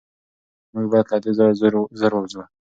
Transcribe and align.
موږ 0.73 0.85
باید 0.91 1.07
له 1.11 1.17
دې 1.23 1.31
ځایه 1.37 1.53
زر 1.99 2.11
ووځو. 2.15 2.41